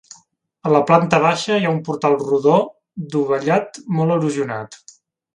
A 0.67 0.69
la 0.75 0.79
planta 0.91 1.17
baixa 1.25 1.57
hi 1.59 1.67
ha 1.67 1.73
un 1.73 1.81
portal 1.89 2.17
rodó 2.21 2.55
dovellat 3.17 3.77
molt 3.99 4.15
erosionat. 4.15 4.79